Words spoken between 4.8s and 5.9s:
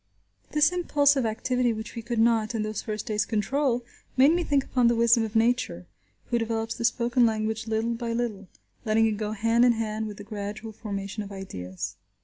the wisdom of Nature,